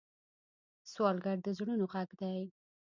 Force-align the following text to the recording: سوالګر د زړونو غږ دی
سوالګر 0.91 1.37
د 1.43 1.47
زړونو 1.57 1.85
غږ 1.93 2.09
دی 2.21 2.39